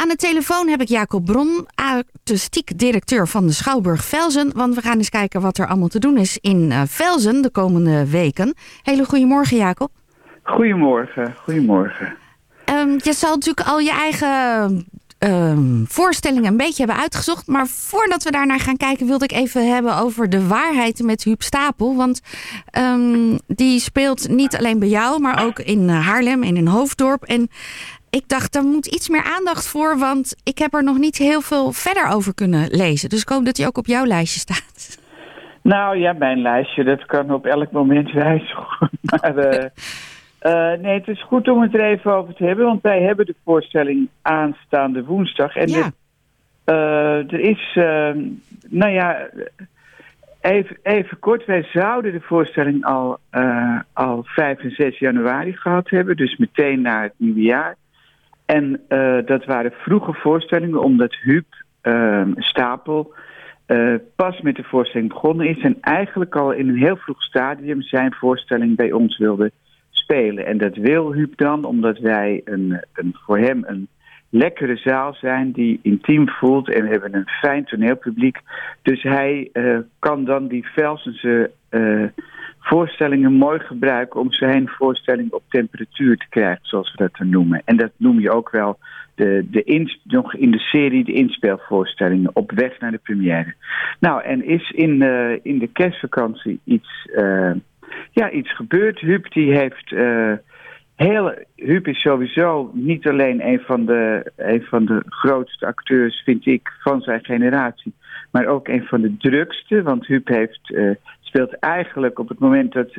[0.00, 4.52] Aan de telefoon heb ik Jacob Bron, artistiek directeur van de Schouwburg Velzen.
[4.54, 7.50] Want we gaan eens kijken wat er allemaal te doen is in uh, Velzen de
[7.50, 8.54] komende weken.
[8.82, 9.90] Hele goedemorgen, Jacob.
[10.42, 12.16] Goedemorgen, goedemorgen.
[12.70, 14.86] Um, je zal natuurlijk al je eigen
[15.18, 17.46] um, voorstellingen een beetje hebben uitgezocht.
[17.46, 21.42] Maar voordat we daarnaar gaan kijken, wilde ik even hebben over de waarheid met Huub
[21.42, 21.96] Stapel.
[21.96, 22.20] Want
[22.78, 27.22] um, die speelt niet alleen bij jou, maar ook in Haarlem en in Hoofddorp.
[27.22, 27.48] En
[28.10, 31.40] ik dacht, daar moet iets meer aandacht voor, want ik heb er nog niet heel
[31.40, 33.08] veel verder over kunnen lezen.
[33.08, 34.98] Dus ik hoop dat hij ook op jouw lijstje staat.
[35.62, 38.90] Nou ja, mijn lijstje, dat kan op elk moment wijzigen.
[39.10, 39.64] Maar uh,
[40.42, 43.26] uh, nee, het is goed om het er even over te hebben, want wij hebben
[43.26, 45.56] de voorstelling aanstaande woensdag.
[45.56, 45.90] En ja.
[46.66, 47.72] uh, er is,
[48.68, 49.28] nou ja,
[50.40, 53.18] even, even kort, wij zouden de voorstelling al,
[53.92, 57.76] al 5 en 6 januari gehad hebben, dus meteen na het nieuwe jaar.
[58.48, 61.46] En uh, dat waren vroege voorstellingen, omdat Huub
[61.82, 63.14] uh, Stapel
[63.66, 65.58] uh, pas met de voorstelling begonnen is.
[65.58, 69.50] En eigenlijk al in een heel vroeg stadium zijn voorstelling bij ons wilde
[69.90, 70.46] spelen.
[70.46, 73.88] En dat wil Huub dan, omdat wij een, een, voor hem een
[74.28, 76.70] lekkere zaal zijn die intiem voelt.
[76.70, 78.38] En we hebben een fijn toneelpubliek.
[78.82, 79.50] Dus hij
[79.98, 81.50] kan dan die Velsense
[82.60, 87.62] voorstellingen mooi gebruiken om zijn voorstelling op temperatuur te krijgen, zoals we dat dan noemen.
[87.64, 88.78] En dat noem je ook wel
[89.18, 93.54] de, de ins, nog in de serie de inspeelvoorstellingen op weg naar de première.
[94.00, 97.52] Nou, en is in, uh, in de kerstvakantie iets, uh,
[98.12, 98.98] ja, iets gebeurd.
[98.98, 99.90] Huub die heeft.
[99.90, 100.32] Uh,
[100.96, 106.46] heel, Huub is sowieso niet alleen een van, de, een van de grootste acteurs, vind
[106.46, 107.92] ik, van zijn generatie.
[108.30, 109.82] Maar ook een van de drukste.
[109.82, 110.74] Want Huub heeft
[111.28, 112.90] speelt eigenlijk op het moment dat.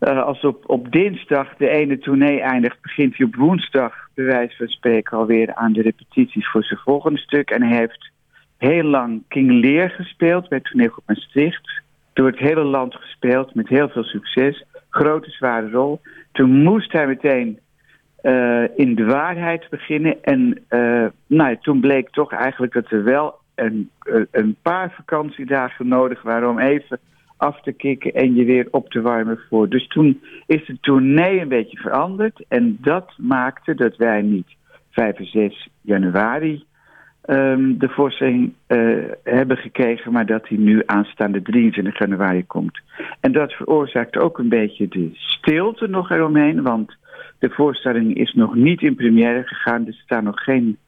[0.00, 4.56] Uh, als op, op dinsdag de ene tournee eindigt, begint hij op woensdag, bij wijze
[4.56, 7.50] van spreken, alweer aan de repetities voor zijn volgende stuk.
[7.50, 8.10] En hij heeft
[8.56, 11.82] heel lang King Lear gespeeld bij Toneelgroep Maastricht.
[12.12, 14.64] Door het hele land gespeeld, met heel veel succes.
[14.90, 16.00] Grote, zware rol.
[16.32, 17.58] Toen moest hij meteen
[18.22, 20.22] uh, in de waarheid beginnen.
[20.22, 23.90] En uh, nou, toen bleek toch eigenlijk dat er wel een,
[24.30, 26.98] een paar vakantiedagen nodig waren om even
[27.36, 29.68] af te kicken en je weer op te warmen voor.
[29.68, 32.44] Dus toen is de tournee een beetje veranderd.
[32.48, 34.56] En dat maakte dat wij niet
[34.90, 36.64] 5 en 6 januari
[37.26, 42.80] um, de voorstelling uh, hebben gekregen, maar dat die nu aanstaande 23 januari komt.
[43.20, 46.96] En dat veroorzaakt ook een beetje de stilte nog eromheen, want
[47.38, 49.86] de voorstelling is nog niet in première gegaan.
[49.86, 50.78] Er staan nog geen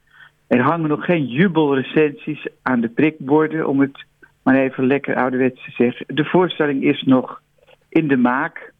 [0.51, 4.05] er hangen nog geen jubelrecensies aan de prikborden, om het
[4.43, 6.15] maar even lekker ouderwets te zeggen.
[6.15, 7.41] De voorstelling is nog
[7.89, 8.73] in de maak.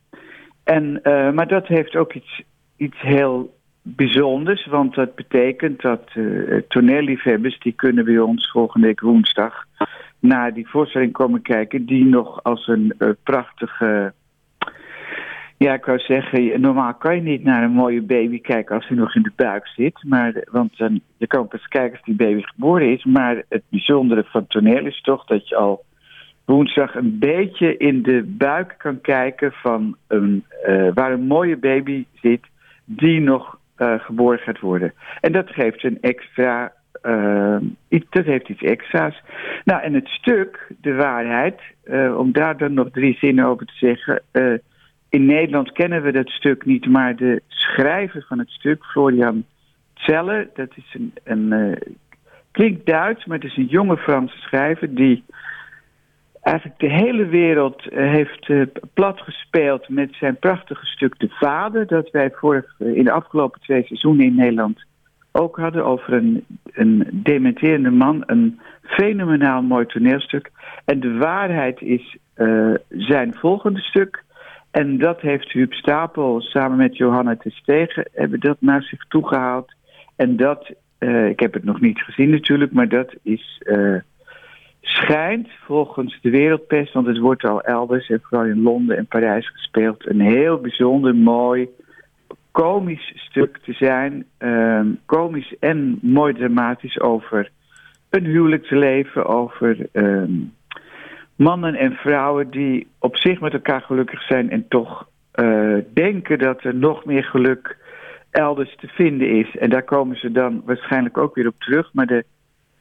[0.63, 2.41] En, uh, maar dat heeft ook iets,
[2.77, 8.99] iets heel bijzonders, want dat betekent dat uh, toneelliefhebbers, die kunnen bij ons volgende week
[8.99, 9.65] woensdag
[10.19, 14.13] naar die voorstelling komen kijken, die nog als een uh, prachtige
[15.63, 18.97] ja, ik wou zeggen, normaal kan je niet naar een mooie baby kijken als hij
[18.97, 20.03] nog in de buik zit.
[20.03, 23.03] Maar, want dan, je kan pas kijken als die baby geboren is.
[23.03, 25.83] Maar het bijzondere van toneel is toch dat je al
[26.45, 32.05] woensdag een beetje in de buik kan kijken van een, uh, waar een mooie baby
[32.21, 32.45] zit
[32.85, 34.93] die nog uh, geboren gaat worden.
[35.19, 36.73] En dat geeft een extra,
[37.87, 39.21] iets, dat heeft iets extra's.
[39.63, 41.59] Nou, en het stuk, de waarheid,
[42.17, 44.21] om daar dan nog drie zinnen over te zeggen
[45.11, 49.43] in Nederland kennen we dat stuk niet, maar de schrijver van het stuk, Florian
[49.93, 51.75] Zelle, dat is een, een uh,
[52.51, 55.23] klinkt Duits, maar het is een jonge Franse schrijver die
[56.41, 61.87] eigenlijk de hele wereld uh, heeft uh, plat gespeeld met zijn prachtige stuk De Vader,
[61.87, 64.85] dat wij vorig, in de afgelopen twee seizoenen in Nederland
[65.31, 70.51] ook hadden over een, een dementerende man, een fenomenaal mooi toneelstuk.
[70.85, 72.17] En de waarheid is
[72.89, 74.23] zijn volgende stuk.
[74.71, 79.73] En dat heeft Huub Stapel samen met Johanna Stegen hebben dat naar zich toegehaald.
[80.15, 83.99] En dat, uh, ik heb het nog niet gezien natuurlijk, maar dat is, uh,
[84.81, 89.49] schijnt volgens de wereldpers, want het wordt al elders en vooral in Londen en Parijs
[89.49, 91.69] gespeeld, een heel bijzonder mooi,
[92.51, 94.25] komisch stuk te zijn.
[94.39, 97.49] Uh, komisch en mooi dramatisch over
[98.09, 100.31] een huwelijksleven, over ehm,
[101.41, 106.63] mannen en vrouwen die op zich met elkaar gelukkig zijn en toch uh, denken dat
[106.63, 107.77] er nog meer geluk
[108.31, 109.57] elders te vinden is.
[109.57, 112.25] En daar komen ze dan waarschijnlijk ook weer op terug, maar de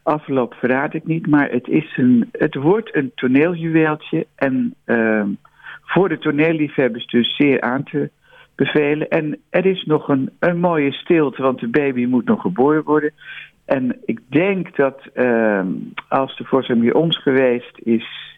[0.02, 1.26] afloop verraad ik niet.
[1.26, 5.24] Maar het, is een, het wordt een toneeljuweeltje en uh,
[5.82, 8.10] voor de toneelliefhebbers dus zeer aan te
[8.54, 9.08] bevelen.
[9.08, 13.12] En er is nog een, een mooie stilte, want de baby moet nog geboren worden.
[13.64, 15.60] En ik denk dat uh,
[16.08, 18.30] als de voorstelling bij ons geweest is,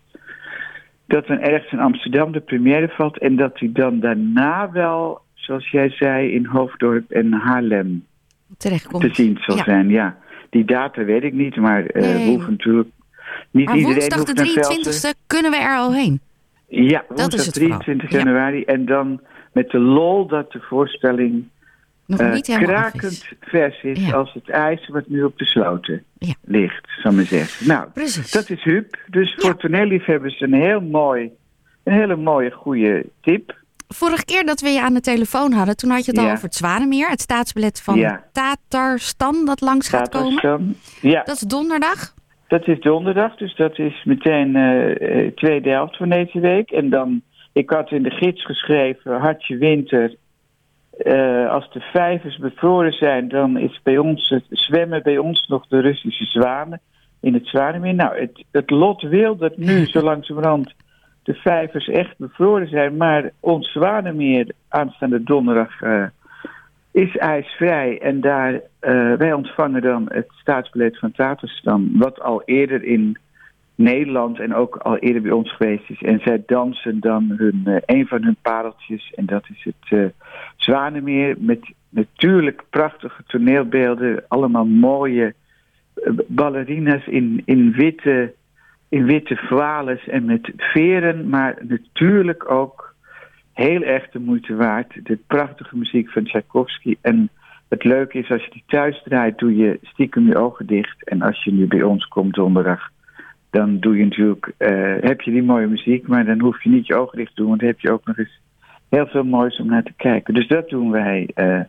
[1.12, 3.19] dat dan ergens in Amsterdam de première valt.
[3.19, 8.05] En dat hij dan daarna wel, zoals jij zei, in Hoofddorp en Haarlem
[8.59, 9.03] Terechtkomt.
[9.03, 9.62] te zien zal Ja.
[9.64, 9.88] zijn.
[9.88, 10.17] Ja,
[10.50, 12.25] die data weet ik niet, maar eh Nee.
[12.25, 12.88] we hoeven natuurlijk
[13.50, 15.14] niet Maar iedereen woensdag de naar Velsen.
[15.14, 16.20] 23e kunnen we er al heen.
[16.69, 17.79] Ja, Dat woensdag is het vooral.
[17.79, 18.19] 23 Ja.
[18.19, 18.65] januari.
[18.65, 19.20] En dan
[19.53, 21.44] met de lol dat de voorstelling
[22.07, 24.13] Nog eh, niet helemaal krakend vers is Ja.
[24.13, 26.35] als het ijs wat nu op de sloten Ja.
[26.45, 27.67] ligt, zou maar zeggen.
[27.69, 28.31] Nou, Precies.
[28.31, 28.97] dat is Huub.
[29.07, 31.31] Dus voor toneelliefhebbers een heel mooi,
[31.85, 33.61] een hele mooie, goede tip.
[33.89, 36.45] Vorige keer dat we je aan de telefoon hadden, toen had je het al over
[36.45, 37.09] het Zwanemeer.
[37.09, 38.25] Het staatsbelet van Ja.
[38.33, 40.77] Tatarstan dat langs gaat komen.
[41.01, 42.15] Ja, Dat is donderdag.
[42.49, 46.71] dat is donderdag, dus dat is meteen eh, tweede helft van deze week.
[46.71, 47.23] En dan,
[47.53, 50.15] ik had in de gids geschreven, hartje winter.
[50.99, 55.67] Eh, als de vijvers bevroren zijn, dan is bij ons het zwemmen bij ons nog
[55.67, 56.81] de Russische zwanen
[57.21, 57.94] in het Zwanemeer.
[57.94, 60.75] Nou, het, het lot wil dat nu zo langzamerhand
[61.23, 66.05] de vijvers echt bevroren zijn, maar ons Zwanemeer aanstaande donderdag eh,
[66.91, 68.00] is ijsvrij.
[68.00, 73.19] En daar, eh, wij ontvangen dan het staatsbeleid van Tatarstan, wat al eerder in
[73.75, 76.03] Nederland en ook al eerder bij ons geweest is.
[76.03, 79.12] En zij dansen dan hun, een van hun pareltjes.
[79.15, 80.12] En dat is het
[80.64, 84.25] Zwanemeer met natuurlijk prachtige toneelbeelden.
[84.29, 85.35] Allemaal mooie
[85.94, 88.35] eh, ballerinas in, in, witte,
[88.88, 91.29] in witte en met veren.
[91.29, 92.94] Maar natuurlijk ook
[93.53, 95.06] heel erg de moeite waard.
[95.06, 96.97] De prachtige muziek van Tchaikovsky.
[97.00, 97.29] En
[97.69, 101.08] het leuke is als je die thuis draait, doe je stiekem je ogen dicht.
[101.08, 102.91] En als je nu bij ons komt donderdag
[103.53, 106.87] dan doe je natuurlijk, eh, heb je die mooie muziek, maar dan hoef je niet
[106.87, 108.41] je ogen dicht te doen, want dan heb je ook nog eens
[108.97, 110.35] heel veel moois om naar te kijken.
[110.35, 111.61] Dus dat doen wij, eh,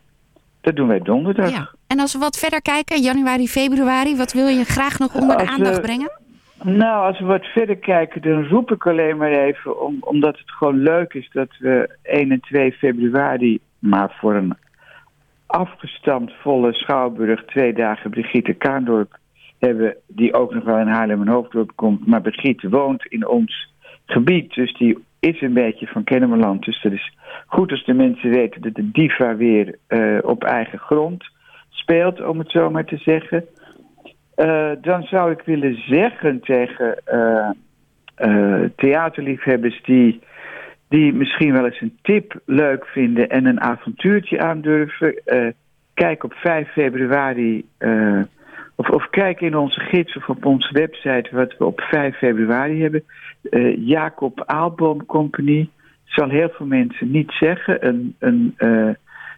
[0.62, 1.52] dat doen wij donderdag.
[1.52, 1.70] Ja.
[1.88, 5.44] En als we wat verder kijken, januari, februari, wat wil je graag nog onder de
[5.44, 6.12] we- aandacht brengen?
[6.64, 10.52] Nou, als we wat verder kijken, dan roep ik alleen maar even, om, omdat het
[10.52, 14.54] gewoon leuk is dat we 1 en 2 februari, maar voor een
[15.46, 19.18] afgestamd volle Schouwburg, twee dagen Brigitte Kaandorp
[19.60, 22.08] hebben, die ook nog wel in Haarlem en Hoofddorp komt.
[22.08, 23.74] Maar Brigitte woont in ons
[24.06, 26.66] gebied, dus die is een beetje van Kennemerland.
[26.66, 27.14] Dus het is
[27.46, 31.24] goed als de mensen weten dat de diva weer eh, op eigen grond
[31.70, 33.46] speelt, om het zo maar te zeggen.
[34.36, 37.50] Eh, dan zou ik willen zeggen tegen eh,
[38.76, 40.22] theaterliefhebbers die,
[40.90, 45.22] die misschien wel eens een tip leuk vinden en een avontuurtje aandurven.
[45.94, 47.66] kijk op 5 februari
[48.90, 53.04] of, kijk in onze gids of op onze website wat we op 5 februari hebben.
[53.50, 55.70] Eh, Jacob Aalboom Company
[56.06, 57.88] zal heel veel mensen niet zeggen.
[57.88, 58.90] Een, een, eh,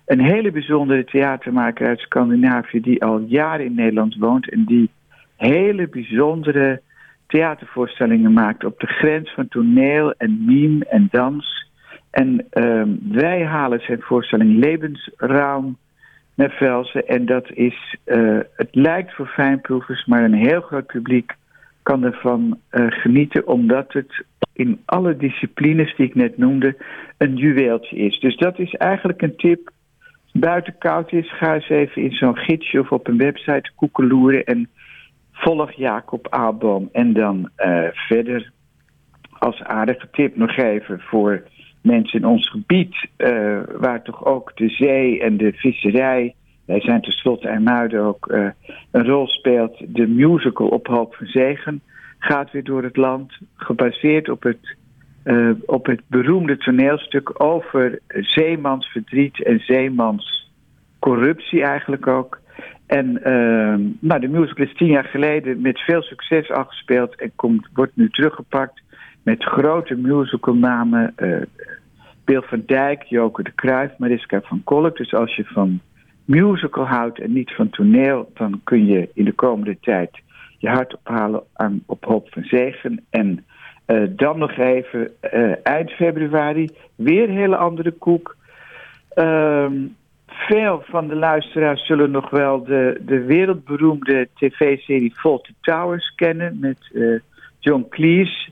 [0.06, 4.90] een hele bijzondere theatermaker uit Scandinavië die al jaren in Nederland woont en die
[5.36, 6.82] hele bijzondere
[7.28, 11.70] theatervoorstellingen maakt op de grens van toneel en mime en dans.
[12.12, 15.78] En ehm, wij halen zijn voorstelling Levensraum
[16.36, 17.08] naar Velsen.
[17.08, 21.34] En dat is, eh, het lijkt voor fijnproevers, maar een heel groot publiek
[21.84, 24.24] kan ervan eh, genieten, omdat het
[24.54, 26.78] in alle disciplines die ik net noemde
[27.18, 28.20] een juweeltje is.
[28.20, 29.72] Dus dat is eigenlijk een tip.
[30.34, 34.70] Buiten koud is, ga eens even in zo'n gidsje of op een website koekeloeren en
[35.32, 36.90] volg Jacob Aalboom.
[36.92, 38.52] En dan eh, verder
[39.30, 41.44] als aardige tip nog even voor
[41.86, 47.02] mensen in ons gebied, eh, waar toch ook de zee en de visserij, wij zijn
[47.02, 48.48] tenslotte IJmuiden ook, eh,
[48.92, 49.78] een rol speelt.
[49.88, 51.82] De musical Op Hoop van Zegen
[52.20, 54.76] gaat weer door het land, gebaseerd op het,
[55.24, 62.40] eh, op het beroemde toneelstuk over zeemansverdriet en zeemanscorruptie eigenlijk ook.
[62.86, 67.32] En uh, nou, de musical is tien jaar geleden met veel succes al gespeeld en
[67.36, 68.82] komt, wordt nu teruggepakt
[69.24, 71.14] met grote musicalnamen.
[71.18, 71.42] Uh,
[72.26, 74.98] Bill van Dijk, Joke de Cruijff, Mariska van Kolk.
[74.98, 75.80] Dus als je van
[76.26, 80.24] musical houdt en niet van toneel, dan kun je in de komende tijd
[80.58, 83.06] je hart ophalen aan, op hoop van zegen.
[83.10, 83.46] En
[83.88, 88.36] uh, dan nog even uh, eind februari weer een hele andere koek.
[89.16, 89.72] Uh,
[90.28, 96.90] veel van de luisteraars zullen nog wel de, de wereldberoemde tv-serie Fawlty Towers kennen met
[96.94, 97.20] uh,
[97.60, 98.50] John Cleese,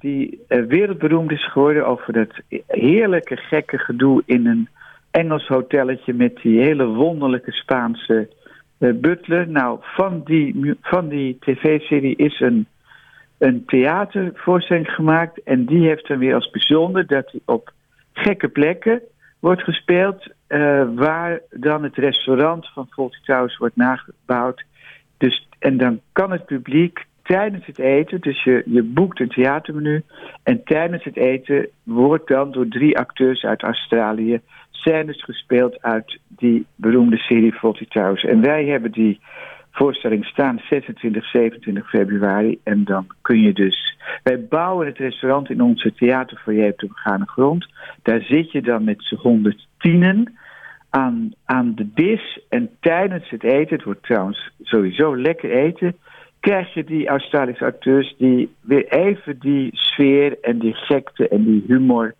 [0.00, 4.68] die uh, wereldberoemd is geworden over dat heerlijke gekke gedoe in een
[5.10, 8.28] Engels hotelletje met die hele wonderlijke Spaanse
[8.78, 9.48] uh, butler.
[9.48, 12.66] Nou, van die, van die tv-serie is een,
[13.38, 17.72] een theatervoorstelling gemaakt en die heeft dan weer als bijzonder dat hij op
[18.12, 19.02] gekke plekken
[19.38, 20.34] wordt gespeeld.
[20.46, 24.64] eh, waar dan het restaurant van Fawlty Towers wordt nagebouwd.
[25.16, 30.02] Dus, en dan kan het publiek tijdens het eten, dus je, je boekt een theatermenu.
[30.42, 34.40] En tijdens het eten wordt dan door drie acteurs uit Australië
[34.70, 38.24] scènes gespeeld uit die beroemde serie Fawlty Towers.
[38.24, 39.20] En wij hebben die
[39.70, 42.60] voorstelling staan 26, 27 februari.
[42.62, 43.96] En dan kun je dus.
[44.22, 47.66] Wij bouwen het restaurant in onze theaterfoyer op de begane grond.
[48.02, 50.38] Daar zit je dan met z'n honderd tienen
[50.90, 52.40] aan, aan de dis.
[52.48, 55.96] En tijdens het eten, het wordt trouwens sowieso lekker eten.
[56.46, 61.64] Krijg je die Australische acteurs die weer even die sfeer en die gekte en die
[61.66, 62.14] humor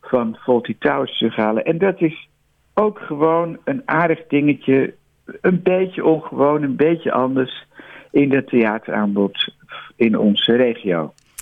[0.00, 1.64] van Fawlty Towers terughalen.
[1.64, 2.28] En dat is
[2.74, 4.94] ook gewoon een aardig dingetje
[5.40, 7.66] een beetje ongewoon, een beetje anders
[8.10, 9.54] in het theateraanbod
[9.96, 11.12] in onze regio.